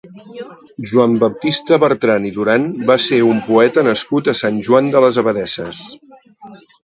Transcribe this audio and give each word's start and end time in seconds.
Joan 0.91 1.11
Baptista 1.23 1.77
Bertran 1.83 2.25
i 2.29 2.31
Duran 2.37 2.65
va 2.87 2.95
ser 3.07 3.19
un 3.33 3.43
poeta 3.49 3.83
nascut 3.89 4.31
a 4.33 4.37
Sant 4.41 4.57
Joan 4.69 4.89
de 4.95 5.03
les 5.05 5.21
Abadesses. 5.25 5.83